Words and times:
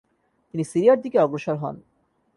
তিনি 0.49 0.63
সিরিয়ার 0.63 0.97
দিকে 1.01 1.17
অগ্রসর 1.19 1.57
হন। 1.57 1.75